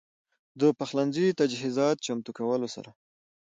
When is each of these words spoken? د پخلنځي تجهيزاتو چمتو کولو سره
د 0.59 0.61
پخلنځي 0.79 1.27
تجهيزاتو 1.39 2.03
چمتو 2.05 2.31
کولو 2.37 2.67
سره 2.75 2.89